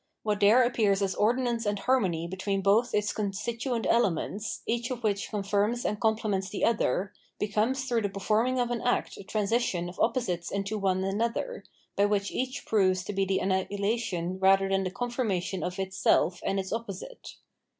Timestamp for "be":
13.13-13.25